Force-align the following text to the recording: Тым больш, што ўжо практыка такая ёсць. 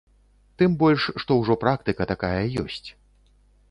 Тым 0.61 0.71
больш, 0.81 1.03
што 1.25 1.39
ўжо 1.43 1.59
практыка 1.67 2.11
такая 2.15 2.39
ёсць. 2.67 2.87